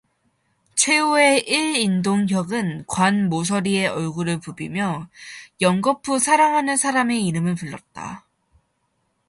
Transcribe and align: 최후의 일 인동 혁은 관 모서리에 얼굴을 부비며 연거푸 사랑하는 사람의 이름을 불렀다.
최후의 0.73 1.47
일 1.47 1.75
인동 1.75 2.25
혁은 2.27 2.83
관 2.87 3.29
모서리에 3.29 3.85
얼굴을 3.85 4.39
부비며 4.39 5.07
연거푸 5.61 6.17
사랑하는 6.17 6.75
사람의 6.75 7.23
이름을 7.27 7.53
불렀다. 7.53 8.25